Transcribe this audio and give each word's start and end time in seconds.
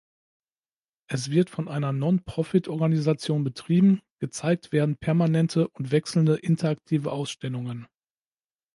Es 1.05 1.29
wird 1.29 1.51
von 1.51 1.67
einer 1.67 1.91
Non-Profit-Organisation 1.91 3.43
betrieben, 3.43 4.01
gezeigt 4.17 4.71
werden 4.71 4.97
permanente 4.97 5.67
und 5.67 5.91
wechselnde 5.91 6.37
interaktive 6.37 7.11
Ausstellungen. 7.11 7.85